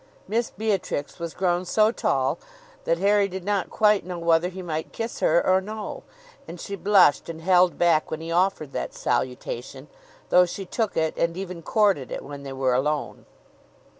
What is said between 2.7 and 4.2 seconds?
that Harry did not quite know